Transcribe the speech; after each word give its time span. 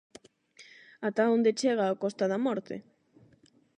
Ata 1.07 1.23
onde 1.35 1.57
chega 1.59 1.85
a 1.87 1.99
Costa 2.03 2.25
da 2.31 2.39
Morte? 2.45 2.75